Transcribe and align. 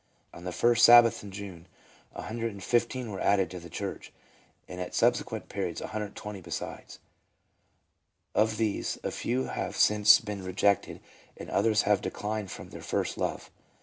On 0.33 0.45
the 0.45 0.51
first 0.51 0.83
Sabbath 0.83 1.23
in 1.23 1.29
June, 1.29 1.67
115 2.13 3.11
were 3.11 3.19
added 3.19 3.51
to 3.51 3.59
the 3.59 3.69
church, 3.69 4.11
and 4.67 4.81
at 4.81 4.95
subsequent 4.95 5.47
periods 5.47 5.79
120 5.79 6.41
besides. 6.41 6.97
Of 8.33 8.57
these 8.57 8.97
a 9.03 9.11
few 9.11 9.43
have 9.43 9.77
since 9.77 10.19
been 10.19 10.43
rejected, 10.43 11.01
and 11.37 11.51
others 11.51 11.83
have 11.83 12.01
declined 12.01 12.49
from 12.49 12.71
their 12.71 12.81
first 12.81 13.15
love. 13.15 13.51